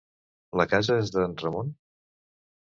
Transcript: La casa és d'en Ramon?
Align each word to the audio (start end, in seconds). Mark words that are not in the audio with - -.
La 0.61 0.65
casa 0.71 0.97
és 1.03 1.13
d'en 1.17 1.37
Ramon? 1.45 1.71